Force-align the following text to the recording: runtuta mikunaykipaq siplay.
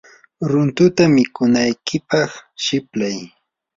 runtuta 0.49 1.03
mikunaykipaq 1.15 2.31
siplay. 2.65 3.17